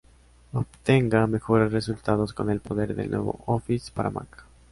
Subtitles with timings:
[0.53, 4.45] Obtenga mejores resultados con el poder del nuevo Office para Mac.